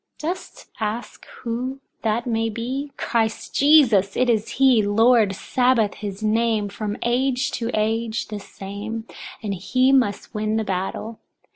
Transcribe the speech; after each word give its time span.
Dost 0.17 0.71
ask 0.79 1.27
who 1.43 1.79
that 2.01 2.25
may 2.25 2.49
be? 2.49 2.91
Christ 2.97 3.53
Jesus, 3.53 4.17
it 4.17 4.31
is 4.31 4.53
he; 4.57 4.81
Lord 4.81 5.35
Sabbaoth, 5.35 5.93
his 5.93 6.23
name, 6.23 6.69
from 6.69 6.97
age 7.03 7.51
to 7.51 7.69
age 7.75 8.29
the 8.29 8.39
same, 8.39 9.05
and 9.43 9.53
he 9.53 9.91
must 9.91 10.33
win 10.33 10.55
the 10.55 10.63
battle. 10.63 11.19